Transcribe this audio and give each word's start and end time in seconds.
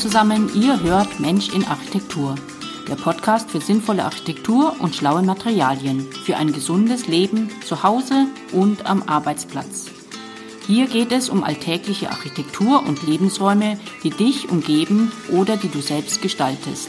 zusammen, 0.00 0.50
ihr 0.54 0.80
hört 0.80 1.20
Mensch 1.20 1.50
in 1.50 1.66
Architektur, 1.66 2.34
der 2.88 2.94
Podcast 2.94 3.50
für 3.50 3.60
sinnvolle 3.60 4.06
Architektur 4.06 4.74
und 4.78 4.96
schlaue 4.96 5.20
Materialien 5.20 6.08
für 6.24 6.38
ein 6.38 6.52
gesundes 6.52 7.06
Leben 7.06 7.50
zu 7.66 7.82
Hause 7.82 8.26
und 8.52 8.86
am 8.86 9.02
Arbeitsplatz. 9.02 9.90
Hier 10.66 10.86
geht 10.86 11.12
es 11.12 11.28
um 11.28 11.44
alltägliche 11.44 12.10
Architektur 12.10 12.82
und 12.86 13.06
Lebensräume, 13.06 13.78
die 14.02 14.08
dich 14.08 14.48
umgeben 14.48 15.12
oder 15.32 15.58
die 15.58 15.68
du 15.68 15.82
selbst 15.82 16.22
gestaltest. 16.22 16.88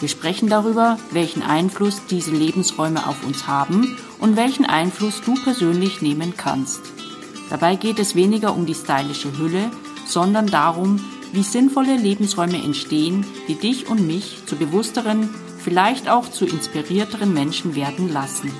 Wir 0.00 0.10
sprechen 0.10 0.50
darüber, 0.50 0.98
welchen 1.12 1.42
Einfluss 1.42 2.02
diese 2.10 2.32
Lebensräume 2.32 3.06
auf 3.06 3.24
uns 3.24 3.46
haben 3.46 3.96
und 4.18 4.36
welchen 4.36 4.66
Einfluss 4.66 5.22
du 5.22 5.42
persönlich 5.42 6.02
nehmen 6.02 6.34
kannst. 6.36 6.82
Dabei 7.48 7.76
geht 7.76 7.98
es 7.98 8.14
weniger 8.14 8.54
um 8.54 8.66
die 8.66 8.74
stylische 8.74 9.38
Hülle, 9.38 9.70
sondern 10.04 10.48
darum, 10.48 11.00
wie 11.36 11.42
sinnvolle 11.42 11.98
Lebensräume 11.98 12.56
entstehen, 12.56 13.26
die 13.46 13.56
dich 13.56 13.90
und 13.90 14.06
mich 14.06 14.38
zu 14.46 14.56
bewussteren, 14.56 15.28
vielleicht 15.58 16.08
auch 16.08 16.30
zu 16.30 16.46
inspirierteren 16.46 17.34
Menschen 17.34 17.74
werden 17.74 18.10
lassen. 18.10 18.50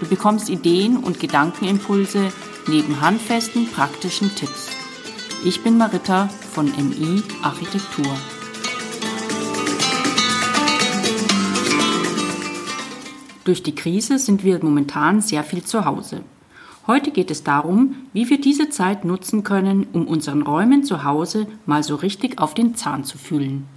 Du 0.00 0.06
bekommst 0.06 0.50
Ideen 0.50 0.96
und 0.96 1.20
Gedankenimpulse 1.20 2.32
neben 2.66 3.00
handfesten, 3.00 3.68
praktischen 3.70 4.34
Tipps. 4.34 4.70
Ich 5.44 5.62
bin 5.62 5.78
Marita 5.78 6.26
von 6.26 6.66
MI 6.66 7.22
Architektur. 7.42 8.16
Durch 13.44 13.62
die 13.62 13.76
Krise 13.76 14.18
sind 14.18 14.42
wir 14.42 14.58
momentan 14.60 15.20
sehr 15.20 15.44
viel 15.44 15.62
zu 15.62 15.84
Hause. 15.84 16.24
Heute 16.90 17.10
geht 17.10 17.30
es 17.30 17.44
darum, 17.44 17.96
wie 18.14 18.30
wir 18.30 18.40
diese 18.40 18.70
Zeit 18.70 19.04
nutzen 19.04 19.44
können, 19.44 19.86
um 19.92 20.08
unseren 20.08 20.40
Räumen 20.40 20.84
zu 20.84 21.04
Hause 21.04 21.46
mal 21.66 21.82
so 21.82 21.96
richtig 21.96 22.40
auf 22.40 22.54
den 22.54 22.76
Zahn 22.76 23.04
zu 23.04 23.18
fühlen. 23.18 23.68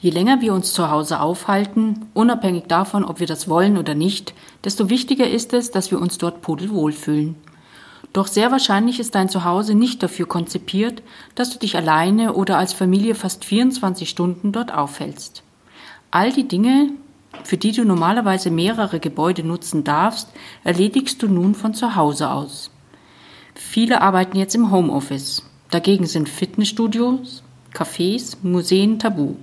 Je 0.00 0.08
länger 0.08 0.40
wir 0.40 0.54
uns 0.54 0.72
zu 0.72 0.90
Hause 0.90 1.20
aufhalten, 1.20 2.06
unabhängig 2.14 2.64
davon, 2.68 3.04
ob 3.04 3.20
wir 3.20 3.26
das 3.26 3.48
wollen 3.50 3.76
oder 3.76 3.94
nicht, 3.94 4.32
desto 4.64 4.88
wichtiger 4.88 5.28
ist 5.28 5.52
es, 5.52 5.72
dass 5.72 5.90
wir 5.90 6.00
uns 6.00 6.16
dort 6.16 6.40
pudelwohl 6.40 6.92
fühlen. 6.92 7.36
Doch 8.14 8.26
sehr 8.26 8.50
wahrscheinlich 8.50 8.98
ist 8.98 9.14
dein 9.14 9.28
Zuhause 9.28 9.74
nicht 9.74 10.02
dafür 10.02 10.26
konzipiert, 10.26 11.02
dass 11.34 11.50
du 11.50 11.58
dich 11.58 11.76
alleine 11.76 12.32
oder 12.32 12.56
als 12.56 12.72
Familie 12.72 13.14
fast 13.14 13.44
24 13.44 14.08
Stunden 14.08 14.52
dort 14.52 14.72
aufhältst. 14.72 15.42
All 16.10 16.32
die 16.32 16.48
Dinge, 16.48 16.92
für 17.44 17.56
die 17.56 17.72
du 17.72 17.84
normalerweise 17.84 18.50
mehrere 18.50 19.00
Gebäude 19.00 19.44
nutzen 19.44 19.84
darfst, 19.84 20.28
erledigst 20.64 21.22
du 21.22 21.28
nun 21.28 21.54
von 21.54 21.74
zu 21.74 21.96
Hause 21.96 22.30
aus. 22.30 22.70
Viele 23.54 24.00
arbeiten 24.00 24.38
jetzt 24.38 24.54
im 24.54 24.70
Homeoffice. 24.70 25.42
Dagegen 25.70 26.06
sind 26.06 26.28
Fitnessstudios, 26.28 27.42
Cafés, 27.74 28.36
Museen 28.42 28.98
tabu. 28.98 29.36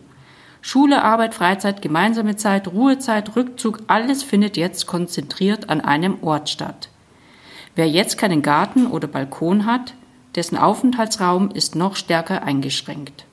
Schule, 0.62 1.04
Arbeit, 1.04 1.34
Freizeit, 1.34 1.82
gemeinsame 1.82 2.36
Zeit, 2.36 2.68
Ruhezeit, 2.68 3.36
Rückzug, 3.36 3.80
alles 3.88 4.24
findet 4.24 4.58
jetzt 4.58 4.88
konzentriert 4.88 5.70
an 5.70 5.82
einem 5.82 6.22
Ort 6.22 6.50
statt. 6.50 6.90
Wer 7.76 7.88
jetzt 7.90 8.18
keinen 8.18 8.42
Garten 8.42 8.88
oder 8.88 9.08
Balkon 9.08 9.66
hat, 9.66 9.94
dessen 10.36 10.58
Aufenthaltsraum 10.58 11.50
ist 11.52 11.76
noch 11.76 11.96
stärker 11.96 12.44
eingeschränkt. 12.44 13.26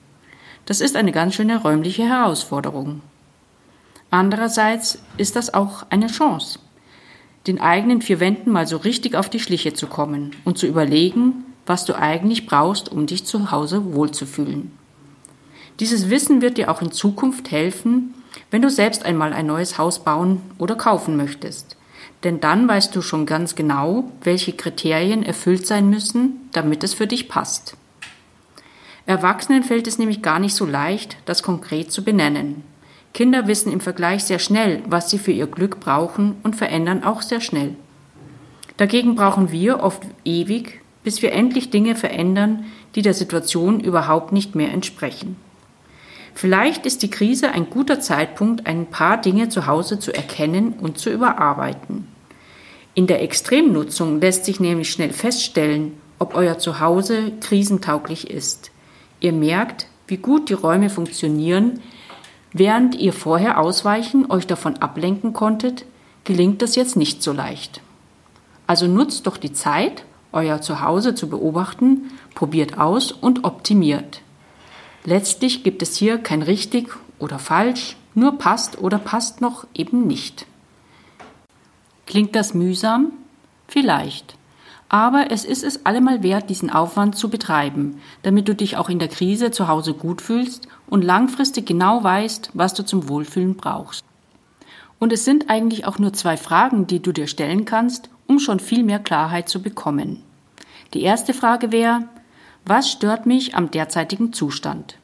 Das 0.67 0.81
ist 0.81 0.97
eine 0.97 1.13
ganz 1.13 1.35
schöne 1.35 1.61
räumliche 1.61 2.05
Herausforderung. 2.05 3.03
Andererseits 4.11 4.99
ist 5.17 5.37
das 5.37 5.53
auch 5.53 5.87
eine 5.91 6.07
Chance, 6.07 6.59
den 7.47 7.61
eigenen 7.61 8.03
vier 8.03 8.21
Wänden 8.21 8.51
mal 8.51 8.67
so 8.67 8.77
richtig 8.77 9.15
auf 9.15 9.29
die 9.29 9.41
Schliche 9.41 9.73
zu 9.73 9.87
kommen 9.87 10.31
und 10.45 10.59
zu 10.59 10.67
überlegen, 10.67 11.45
was 11.67 11.85
du 11.85 11.95
eigentlich 11.95 12.47
brauchst, 12.47 12.91
um 12.91 13.07
dich 13.07 13.25
zu 13.25 13.51
Hause 13.51 13.95
wohlzufühlen. 13.95 14.71
Dieses 15.81 16.09
Wissen 16.09 16.41
wird 16.41 16.57
dir 16.57 16.71
auch 16.71 16.81
in 16.81 16.93
Zukunft 16.93 17.51
helfen, 17.51 18.15
wenn 18.51 18.63
du 18.63 18.71
selbst 18.71 19.05
einmal 19.05 19.33
ein 19.33 19.47
neues 19.47 19.79
Haus 19.79 20.03
bauen 20.03 20.41
oder 20.59 20.77
kaufen 20.77 21.17
möchtest. 21.17 21.77
Denn 22.23 22.41
dann 22.41 22.67
weißt 22.67 22.95
du 22.97 23.03
schon 23.03 23.27
ganz 23.27 23.55
genau, 23.55 24.11
welche 24.23 24.53
Kriterien 24.53 25.23
erfüllt 25.23 25.67
sein 25.67 25.91
müssen, 25.91 26.49
damit 26.53 26.83
es 26.83 26.95
für 26.95 27.07
dich 27.07 27.29
passt. 27.29 27.77
Erwachsenen 29.05 29.63
fällt 29.63 29.87
es 29.87 29.99
nämlich 29.99 30.23
gar 30.23 30.39
nicht 30.39 30.55
so 30.55 30.65
leicht, 30.65 31.17
das 31.27 31.43
konkret 31.43 31.93
zu 31.93 32.03
benennen. 32.03 32.65
Kinder 33.17 33.47
wissen 33.47 33.73
im 33.73 33.81
Vergleich 33.81 34.25
sehr 34.25 34.39
schnell, 34.39 34.83
was 34.87 35.09
sie 35.09 35.19
für 35.19 35.33
ihr 35.33 35.47
Glück 35.47 35.81
brauchen 35.81 36.35
und 36.43 36.55
verändern 36.55 37.03
auch 37.03 37.23
sehr 37.23 37.41
schnell. 37.41 37.75
Dagegen 38.77 39.15
brauchen 39.15 39.51
wir 39.51 39.83
oft 39.83 40.03
ewig, 40.27 40.83
bis 41.03 41.23
wir 41.23 41.33
endlich 41.33 41.71
Dinge 41.71 41.95
verändern, 41.95 42.67
die 42.95 43.01
der 43.01 43.15
Situation 43.15 43.81
überhaupt 43.81 44.33
nicht 44.33 44.55
mehr 44.55 44.71
entsprechen. 44.71 45.37
Vielleicht 46.35 46.85
ist 46.85 47.03
die 47.03 47.09
Krise 47.09 47.53
ein 47.53 47.71
guter 47.71 48.01
Zeitpunkt, 48.01 48.67
ein 48.67 48.85
paar 48.85 49.19
Dinge 49.19 49.49
zu 49.49 49.67
Hause 49.67 49.99
zu 49.99 50.13
erkennen 50.15 50.75
und 50.75 50.99
zu 50.99 51.09
überarbeiten. 51.09 52.07
In 52.93 53.07
der 53.07 53.23
Extremnutzung 53.23 54.21
lässt 54.21 54.45
sich 54.45 54.61
nämlich 54.61 54.91
schnell 54.91 55.15
feststellen, 55.15 55.93
ob 56.19 56.35
euer 56.35 56.59
Zuhause 56.59 57.33
krisentauglich 57.41 58.31
ist. 58.31 58.73
Ihr 59.21 59.33
merkt, 59.33 59.87
wie 60.07 60.19
gut 60.19 60.51
die 60.51 60.55
Räume 60.55 60.91
funktionieren, 60.91 61.81
Während 62.59 62.95
ihr 62.95 63.13
vorher 63.13 63.61
ausweichen 63.61 64.31
euch 64.31 64.47
davon 64.47 64.79
ablenken 64.79 65.35
konntet, 65.35 65.85
gelingt 66.25 66.63
das 66.63 66.75
jetzt 66.75 66.97
nicht 66.97 67.23
so 67.23 67.35
leicht. 67.35 67.83
Also 68.67 68.87
nutzt 68.87 69.27
doch 69.27 69.37
die 69.37 69.53
Zeit, 69.53 70.07
euer 70.33 70.63
Zuhause 70.63 71.15
zu 71.15 71.29
beobachten, 71.29 72.13
probiert 72.35 72.79
aus 72.79 73.13
und 73.13 73.45
optimiert. 73.45 74.23
Letztlich 75.05 75.65
gibt 75.65 75.83
es 75.83 75.97
hier 75.97 76.17
kein 76.17 76.41
richtig 76.41 76.89
oder 77.19 77.39
falsch, 77.39 77.99
nur 78.15 78.39
passt 78.39 78.79
oder 78.79 78.99
passt 78.99 79.43
noch 79.43 79.67
eben 79.75 80.07
nicht. 80.07 80.47
Klingt 82.07 82.35
das 82.35 82.55
mühsam? 82.55 83.13
Vielleicht. 83.69 84.36
Aber 84.89 85.31
es 85.31 85.45
ist 85.45 85.65
es 85.65 85.85
allemal 85.85 86.23
wert, 86.23 86.49
diesen 86.49 86.71
Aufwand 86.71 87.17
zu 87.17 87.29
betreiben, 87.29 88.01
damit 88.23 88.49
du 88.49 88.55
dich 88.55 88.77
auch 88.77 88.89
in 88.89 88.99
der 88.99 89.09
Krise 89.09 89.51
zu 89.51 89.67
Hause 89.67 89.95
gut 89.95 90.23
fühlst 90.23 90.69
und 90.89 91.03
langfristig 91.03 91.67
genau 91.67 92.05
weißt, 92.05 92.51
was 92.55 92.75
du 92.75 92.85
zum 92.85 93.09
Wohlfühlen 93.09 93.57
brauchst. 93.57 94.05
Und 94.99 95.13
es 95.13 95.25
sind 95.25 95.51
eigentlich 95.51 95.87
auch 95.87 95.99
nur 95.99 96.13
zwei 96.13 96.37
Fragen, 96.37 96.87
die 96.87 97.01
du 97.01 97.13
dir 97.13 97.27
stellen 97.27 97.65
kannst, 97.65 98.09
um 98.27 98.39
schon 98.39 98.61
viel 98.61 98.85
mehr 98.85 98.99
Klarheit 98.99 99.49
zu 99.49 99.61
bekommen. 99.61 100.23
Die 100.95 101.03
erste 101.03 101.35
Frage 101.35 101.73
wäre, 101.73 102.05
was 102.65 102.91
stört 102.91 103.27
mich 103.27 103.55
am 103.55 103.71
derzeitigen 103.71 104.33
Zustand? 104.33 104.99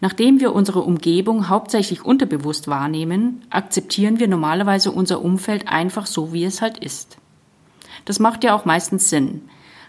Nachdem 0.00 0.40
wir 0.40 0.54
unsere 0.54 0.82
Umgebung 0.82 1.48
hauptsächlich 1.48 2.04
unterbewusst 2.04 2.68
wahrnehmen, 2.68 3.42
akzeptieren 3.50 4.18
wir 4.18 4.28
normalerweise 4.28 4.90
unser 4.90 5.22
Umfeld 5.22 5.68
einfach 5.68 6.06
so, 6.06 6.32
wie 6.32 6.44
es 6.44 6.60
halt 6.60 6.78
ist. 6.78 7.16
Das 8.04 8.18
macht 8.18 8.44
ja 8.44 8.54
auch 8.54 8.64
meistens 8.64 9.10
Sinn. 9.10 9.42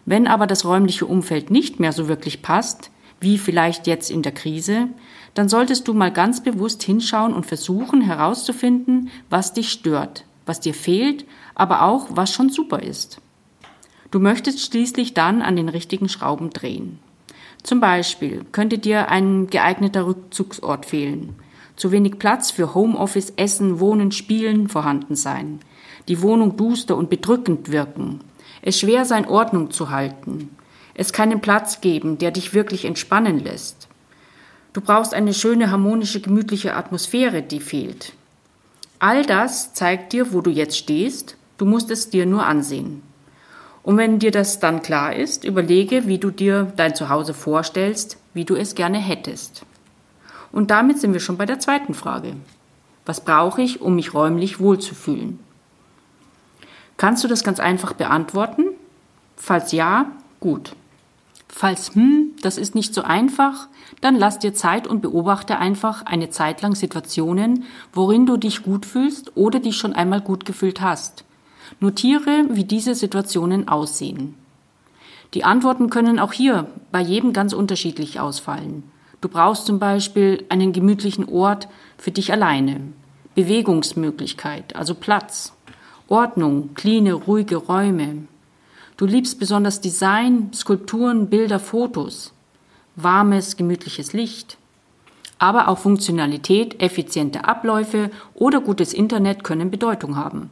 Wenn 0.05 0.27
aber 0.27 0.47
das 0.47 0.65
räumliche 0.65 1.05
Umfeld 1.05 1.49
nicht 1.49 1.79
mehr 1.79 1.91
so 1.91 2.07
wirklich 2.07 2.41
passt, 2.41 2.91
wie 3.19 3.37
vielleicht 3.37 3.87
jetzt 3.87 4.11
in 4.11 4.21
der 4.21 4.33
Krise, 4.33 4.87
dann 5.33 5.49
solltest 5.49 5.87
du 5.87 5.93
mal 5.93 6.11
ganz 6.11 6.43
bewusst 6.43 6.83
hinschauen 6.83 7.33
und 7.33 7.45
versuchen 7.45 8.01
herauszufinden, 8.01 9.09
was 9.29 9.53
dich 9.53 9.71
stört, 9.71 10.25
was 10.45 10.59
dir 10.59 10.73
fehlt, 10.73 11.25
aber 11.55 11.83
auch 11.83 12.07
was 12.09 12.31
schon 12.31 12.49
super 12.49 12.81
ist. 12.81 13.19
Du 14.11 14.19
möchtest 14.19 14.61
schließlich 14.61 15.13
dann 15.13 15.41
an 15.41 15.55
den 15.55 15.69
richtigen 15.69 16.07
Schrauben 16.07 16.51
drehen. 16.51 16.99
Zum 17.63 17.79
Beispiel 17.79 18.45
könnte 18.51 18.77
dir 18.77 19.09
ein 19.09 19.47
geeigneter 19.47 20.05
Rückzugsort 20.05 20.85
fehlen, 20.85 21.35
zu 21.75 21.91
wenig 21.91 22.19
Platz 22.19 22.51
für 22.51 22.75
Homeoffice, 22.75 23.33
Essen, 23.37 23.79
Wohnen, 23.79 24.11
Spielen 24.11 24.69
vorhanden 24.69 25.15
sein, 25.15 25.59
die 26.07 26.21
Wohnung 26.21 26.57
duster 26.57 26.95
und 26.95 27.09
bedrückend 27.09 27.71
wirken, 27.71 28.19
es 28.61 28.79
schwer 28.79 29.05
sein, 29.05 29.27
Ordnung 29.27 29.71
zu 29.71 29.89
halten, 29.89 30.49
es 30.93 31.13
keinen 31.13 31.41
Platz 31.41 31.81
geben, 31.81 32.17
der 32.17 32.31
dich 32.31 32.53
wirklich 32.53 32.85
entspannen 32.85 33.39
lässt. 33.39 33.87
Du 34.73 34.81
brauchst 34.81 35.13
eine 35.13 35.33
schöne, 35.33 35.71
harmonische, 35.71 36.19
gemütliche 36.19 36.75
Atmosphäre, 36.75 37.41
die 37.41 37.59
fehlt. 37.59 38.13
All 38.99 39.25
das 39.25 39.73
zeigt 39.73 40.13
dir, 40.13 40.33
wo 40.33 40.41
du 40.41 40.49
jetzt 40.49 40.77
stehst, 40.77 41.37
du 41.57 41.65
musst 41.65 41.91
es 41.91 42.09
dir 42.09 42.25
nur 42.25 42.45
ansehen. 42.45 43.01
Und 43.83 43.97
wenn 43.97 44.17
dir 44.19 44.31
das 44.31 44.59
dann 44.59 44.81
klar 44.81 45.15
ist, 45.15 45.43
überlege, 45.43 46.07
wie 46.07 46.17
du 46.17 46.31
dir 46.31 46.73
dein 46.75 46.95
Zuhause 46.95 47.33
vorstellst, 47.35 48.17
wie 48.33 48.43
du 48.43 48.55
es 48.55 48.73
gerne 48.73 48.97
hättest. 48.97 49.63
Und 50.51 50.71
damit 50.71 50.99
sind 50.99 51.13
wir 51.13 51.19
schon 51.19 51.37
bei 51.37 51.45
der 51.45 51.59
zweiten 51.59 51.93
Frage. 51.93 52.33
Was 53.05 53.23
brauche 53.23 53.61
ich, 53.61 53.81
um 53.81 53.95
mich 53.95 54.13
räumlich 54.13 54.59
wohlzufühlen? 54.59 55.39
Kannst 56.97 57.23
du 57.23 57.27
das 57.27 57.43
ganz 57.43 57.59
einfach 57.59 57.93
beantworten? 57.93 58.67
Falls 59.35 59.71
ja, 59.71 60.11
gut. 60.39 60.75
Falls 61.47 61.95
hm, 61.95 62.31
das 62.41 62.57
ist 62.57 62.75
nicht 62.75 62.93
so 62.93 63.01
einfach, 63.01 63.67
dann 64.01 64.15
lass 64.15 64.39
dir 64.39 64.53
Zeit 64.53 64.87
und 64.87 65.01
beobachte 65.01 65.57
einfach 65.57 66.05
eine 66.05 66.29
Zeit 66.29 66.61
lang 66.61 66.75
Situationen, 66.75 67.63
worin 67.93 68.25
du 68.25 68.37
dich 68.37 68.63
gut 68.63 68.85
fühlst 68.85 69.37
oder 69.37 69.59
dich 69.59 69.77
schon 69.77 69.93
einmal 69.93 70.21
gut 70.21 70.45
gefühlt 70.45 70.81
hast. 70.81 71.23
Notiere, 71.79 72.45
wie 72.49 72.65
diese 72.65 72.95
Situationen 72.95 73.67
aussehen. 73.67 74.35
Die 75.33 75.43
Antworten 75.43 75.89
können 75.89 76.19
auch 76.19 76.33
hier 76.33 76.67
bei 76.91 77.01
jedem 77.01 77.33
ganz 77.33 77.53
unterschiedlich 77.53 78.19
ausfallen. 78.19 78.83
Du 79.21 79.29
brauchst 79.29 79.65
zum 79.65 79.79
Beispiel 79.79 80.45
einen 80.49 80.71
gemütlichen 80.71 81.27
Ort 81.27 81.67
für 81.97 82.11
dich 82.11 82.31
alleine, 82.31 82.81
Bewegungsmöglichkeit, 83.33 84.75
also 84.75 84.93
Platz, 84.93 85.54
Ordnung, 86.07 86.75
cleane, 86.75 87.13
ruhige 87.13 87.55
Räume. 87.55 88.27
Du 88.95 89.05
liebst 89.05 89.39
besonders 89.39 89.81
Design, 89.81 90.51
Skulpturen, 90.53 91.27
Bilder, 91.29 91.59
Fotos, 91.59 92.31
warmes, 92.95 93.57
gemütliches 93.57 94.13
Licht. 94.13 94.57
Aber 95.39 95.67
auch 95.67 95.79
Funktionalität, 95.79 96.81
effiziente 96.81 97.45
Abläufe 97.45 98.11
oder 98.35 98.61
gutes 98.61 98.93
Internet 98.93 99.43
können 99.43 99.71
Bedeutung 99.71 100.15
haben. 100.15 100.51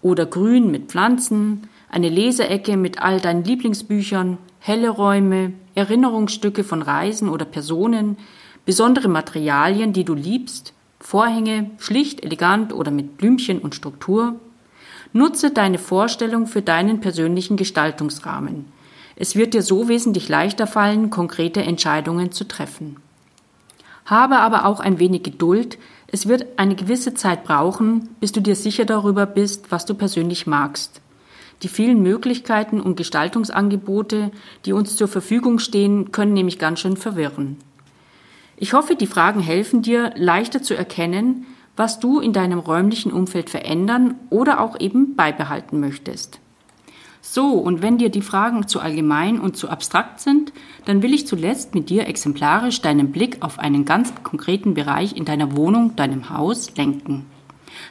Oder 0.00 0.24
Grün 0.24 0.70
mit 0.70 0.88
Pflanzen, 0.88 1.68
eine 1.90 2.08
Leseecke 2.08 2.76
mit 2.76 3.02
all 3.02 3.20
deinen 3.20 3.44
Lieblingsbüchern, 3.44 4.38
helle 4.58 4.88
Räume, 4.88 5.52
Erinnerungsstücke 5.74 6.64
von 6.64 6.80
Reisen 6.82 7.28
oder 7.28 7.44
Personen, 7.44 8.16
besondere 8.64 9.08
Materialien, 9.08 9.92
die 9.92 10.04
du 10.04 10.14
liebst, 10.14 10.72
Vorhänge, 10.98 11.70
schlicht, 11.78 12.24
elegant 12.24 12.72
oder 12.72 12.90
mit 12.90 13.18
Blümchen 13.18 13.58
und 13.58 13.74
Struktur. 13.74 14.40
Nutze 15.16 15.50
deine 15.50 15.78
Vorstellung 15.78 16.46
für 16.46 16.60
deinen 16.60 17.00
persönlichen 17.00 17.56
Gestaltungsrahmen. 17.56 18.66
Es 19.16 19.34
wird 19.34 19.54
dir 19.54 19.62
so 19.62 19.88
wesentlich 19.88 20.28
leichter 20.28 20.66
fallen, 20.66 21.08
konkrete 21.08 21.62
Entscheidungen 21.62 22.32
zu 22.32 22.46
treffen. 22.46 22.96
Habe 24.04 24.38
aber 24.38 24.66
auch 24.66 24.78
ein 24.78 24.98
wenig 24.98 25.22
Geduld, 25.22 25.78
es 26.06 26.28
wird 26.28 26.58
eine 26.58 26.76
gewisse 26.76 27.14
Zeit 27.14 27.44
brauchen, 27.44 28.10
bis 28.20 28.32
du 28.32 28.40
dir 28.40 28.54
sicher 28.54 28.84
darüber 28.84 29.24
bist, 29.24 29.72
was 29.72 29.86
du 29.86 29.94
persönlich 29.94 30.46
magst. 30.46 31.00
Die 31.62 31.68
vielen 31.68 32.02
Möglichkeiten 32.02 32.78
und 32.78 32.96
Gestaltungsangebote, 32.96 34.30
die 34.66 34.74
uns 34.74 34.96
zur 34.96 35.08
Verfügung 35.08 35.58
stehen, 35.58 36.12
können 36.12 36.34
nämlich 36.34 36.58
ganz 36.58 36.80
schön 36.80 36.98
verwirren. 36.98 37.56
Ich 38.58 38.74
hoffe, 38.74 38.94
die 38.94 39.06
Fragen 39.06 39.40
helfen 39.40 39.80
dir, 39.80 40.12
leichter 40.14 40.62
zu 40.62 40.74
erkennen, 40.74 41.46
was 41.76 42.00
du 42.00 42.20
in 42.20 42.32
deinem 42.32 42.58
räumlichen 42.58 43.12
Umfeld 43.12 43.50
verändern 43.50 44.16
oder 44.30 44.60
auch 44.60 44.80
eben 44.80 45.14
beibehalten 45.14 45.78
möchtest. 45.78 46.40
So, 47.20 47.54
und 47.54 47.82
wenn 47.82 47.98
dir 47.98 48.08
die 48.08 48.22
Fragen 48.22 48.68
zu 48.68 48.80
allgemein 48.80 49.40
und 49.40 49.56
zu 49.56 49.68
abstrakt 49.68 50.20
sind, 50.20 50.52
dann 50.84 51.02
will 51.02 51.12
ich 51.12 51.26
zuletzt 51.26 51.74
mit 51.74 51.90
dir 51.90 52.06
exemplarisch 52.06 52.80
deinen 52.82 53.10
Blick 53.10 53.38
auf 53.40 53.58
einen 53.58 53.84
ganz 53.84 54.12
konkreten 54.22 54.74
Bereich 54.74 55.16
in 55.16 55.24
deiner 55.24 55.56
Wohnung, 55.56 55.96
deinem 55.96 56.30
Haus 56.30 56.76
lenken. 56.76 57.26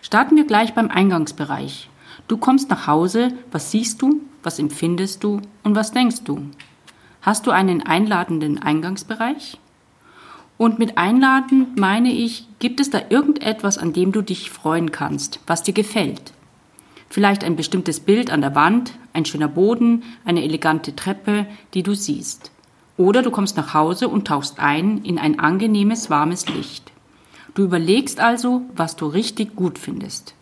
Starten 0.01 0.37
wir 0.37 0.45
gleich 0.45 0.73
beim 0.73 0.89
Eingangsbereich. 0.89 1.89
Du 2.27 2.37
kommst 2.37 2.69
nach 2.69 2.87
Hause, 2.87 3.33
was 3.51 3.71
siehst 3.71 4.01
du, 4.01 4.21
was 4.41 4.57
empfindest 4.57 5.23
du 5.23 5.41
und 5.63 5.75
was 5.75 5.91
denkst 5.91 6.23
du? 6.23 6.39
Hast 7.21 7.45
du 7.45 7.51
einen 7.51 7.81
einladenden 7.85 8.61
Eingangsbereich? 8.61 9.57
Und 10.57 10.79
mit 10.79 10.97
einladend 10.97 11.77
meine 11.77 12.11
ich, 12.11 12.47
gibt 12.59 12.79
es 12.79 12.89
da 12.89 13.01
irgendetwas, 13.09 13.77
an 13.77 13.91
dem 13.91 14.11
du 14.11 14.21
dich 14.21 14.49
freuen 14.49 14.91
kannst, 14.91 15.39
was 15.47 15.63
dir 15.63 15.73
gefällt? 15.73 16.33
Vielleicht 17.09 17.43
ein 17.43 17.55
bestimmtes 17.55 17.99
Bild 17.99 18.31
an 18.31 18.41
der 18.41 18.55
Wand, 18.55 18.93
ein 19.13 19.25
schöner 19.25 19.47
Boden, 19.47 20.03
eine 20.23 20.43
elegante 20.43 20.95
Treppe, 20.95 21.45
die 21.73 21.83
du 21.83 21.93
siehst. 21.93 22.51
Oder 22.97 23.21
du 23.21 23.31
kommst 23.31 23.57
nach 23.57 23.73
Hause 23.73 24.07
und 24.07 24.27
tauchst 24.27 24.59
ein 24.59 25.03
in 25.03 25.19
ein 25.19 25.39
angenehmes, 25.39 26.09
warmes 26.09 26.47
Licht. 26.47 26.91
Du 27.53 27.63
überlegst 27.63 28.19
also, 28.19 28.61
was 28.75 28.95
du 28.95 29.07
richtig 29.07 29.55
gut 29.55 29.77
findest. 29.77 30.35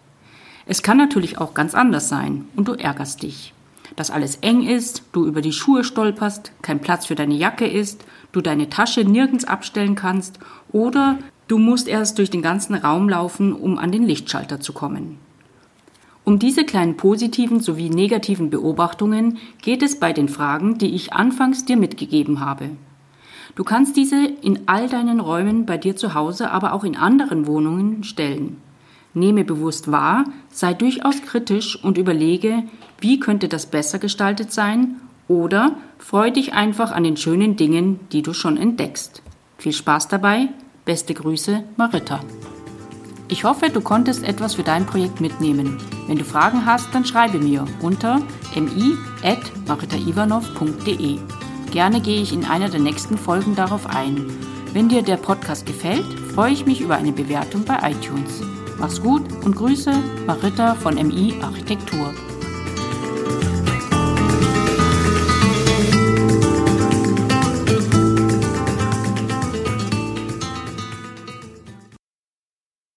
Es 0.66 0.82
kann 0.82 0.98
natürlich 0.98 1.38
auch 1.38 1.54
ganz 1.54 1.76
anders 1.76 2.10
sein 2.10 2.46
und 2.56 2.68
du 2.68 2.74
ärgerst 2.74 3.24
dich. 3.24 3.54
Dass 3.96 4.12
alles 4.12 4.38
eng 4.38 4.68
ist, 4.68 5.04
du 5.12 5.26
über 5.26 5.42
die 5.42 5.52
Schuhe 5.52 5.84
stolperst, 5.84 6.52
kein 6.62 6.80
Platz 6.80 7.06
für 7.06 7.16
deine 7.16 7.36
Jacke 7.36 7.68
ist, 7.68 8.06
du 8.32 8.42
deine 8.42 8.70
Tasche 8.70 9.04
nirgends 9.04 9.46
abstellen 9.46 9.96
kannst 9.96 10.40
oder 10.72 11.20
du 11.48 11.58
musst 11.58 11.88
erst 11.88 12.18
durch 12.18 12.30
den 12.30 12.42
ganzen 12.42 12.76
Raum 12.76 13.10
laufen, 13.10 13.54
um 13.54 13.78
an 13.78 13.92
den 13.92 14.04
Lichtschalter 14.04 14.60
zu 14.60 14.74
kommen. 14.74 15.20
Um 16.26 16.40
diese 16.40 16.64
kleinen 16.64 16.96
positiven 16.96 17.60
sowie 17.60 17.90
negativen 17.90 18.50
Beobachtungen 18.50 19.40
geht 19.62 19.84
es 19.84 20.00
bei 20.00 20.14
den 20.14 20.30
Fragen, 20.30 20.78
die 20.78 20.96
ich 20.96 21.12
anfangs 21.12 21.66
dir 21.66 21.76
mitgegeben 21.76 22.40
habe. 22.40 22.70
Du 23.56 23.64
kannst 23.64 23.98
diese 23.98 24.26
in 24.42 24.62
all 24.68 24.88
deinen 24.88 25.20
Räumen 25.20 25.66
bei 25.66 25.78
dir 25.78 25.96
zu 25.96 26.14
Hause, 26.14 26.50
aber 26.50 26.74
auch 26.74 26.86
in 26.86 26.96
anderen 26.96 27.46
Wohnungen 27.46 28.04
stellen. 28.04 28.58
Nehme 29.14 29.44
bewusst 29.44 29.92
wahr, 29.92 30.26
sei 30.52 30.74
durchaus 30.74 31.22
kritisch 31.22 31.82
und 31.84 31.98
überlege, 31.98 32.64
wie 33.00 33.20
könnte 33.20 33.48
das 33.48 33.68
besser 33.68 34.00
gestaltet 34.00 34.52
sein 34.52 35.00
oder 35.28 35.76
freu 36.00 36.32
dich 36.32 36.54
einfach 36.54 36.92
an 36.92 37.04
den 37.04 37.18
schönen 37.18 37.56
Dingen, 37.56 38.00
die 38.12 38.22
du 38.22 38.34
schon 38.34 38.58
entdeckst. 38.58 39.22
Viel 39.58 39.74
Spaß 39.74 40.08
dabei, 40.08 40.50
beste 40.86 41.14
Grüße, 41.14 41.64
Marita. 41.78 42.20
Ich 43.30 43.46
hoffe, 43.46 43.70
du 43.70 43.82
konntest 43.82 44.24
etwas 44.24 44.56
für 44.56 44.64
dein 44.64 44.86
Projekt 44.86 45.22
mitnehmen. 45.22 45.78
Wenn 46.08 46.18
du 46.18 46.24
Fragen 46.24 46.66
hast, 46.66 46.94
dann 46.94 47.06
schreibe 47.06 47.40
mir 47.40 47.66
unter 47.82 48.22
mi.maritaivanov.de. 48.56 51.20
Gerne 51.72 52.02
gehe 52.02 52.22
ich 52.22 52.34
in 52.34 52.46
einer 52.46 52.70
der 52.70 52.82
nächsten 52.82 53.18
Folgen 53.18 53.56
darauf 53.56 53.88
ein. 53.88 54.26
Wenn 54.74 54.90
dir 54.90 55.02
der 55.02 55.18
Podcast 55.18 55.66
gefällt, 55.66 56.06
freue 56.36 56.52
ich 56.52 56.66
mich 56.66 56.82
über 56.82 56.96
eine 56.96 57.12
Bewertung 57.12 57.64
bei 57.64 57.92
iTunes. 57.92 58.42
Mach's 58.84 59.02
gut 59.02 59.22
und 59.46 59.56
Grüße, 59.56 59.94
Marita 60.28 60.76
von 60.76 60.96
MI 60.96 61.36
Architektur. 61.42 62.14